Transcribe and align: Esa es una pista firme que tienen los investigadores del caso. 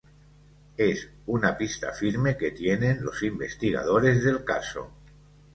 Esa 0.77 0.93
es 1.05 1.11
una 1.27 1.55
pista 1.59 1.93
firme 1.93 2.35
que 2.35 2.49
tienen 2.49 3.03
los 3.03 3.21
investigadores 3.21 4.23
del 4.23 4.43
caso. 4.43 4.89